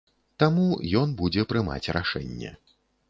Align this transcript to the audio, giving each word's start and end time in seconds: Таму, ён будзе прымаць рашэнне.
Таму, 0.43 0.69
ён 1.01 1.13
будзе 1.21 1.45
прымаць 1.53 1.91
рашэнне. 1.99 2.51